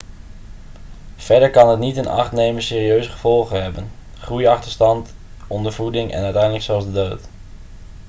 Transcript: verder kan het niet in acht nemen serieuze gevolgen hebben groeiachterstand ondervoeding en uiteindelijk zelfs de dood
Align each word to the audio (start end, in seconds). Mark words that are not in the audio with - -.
verder 1.15 1.49
kan 1.51 1.69
het 1.69 1.79
niet 1.79 1.97
in 1.97 2.07
acht 2.07 2.31
nemen 2.31 2.61
serieuze 2.63 3.09
gevolgen 3.09 3.61
hebben 3.63 3.91
groeiachterstand 4.19 5.13
ondervoeding 5.47 6.11
en 6.11 6.23
uiteindelijk 6.23 6.63
zelfs 6.63 6.85
de 6.85 6.91
dood 6.93 7.27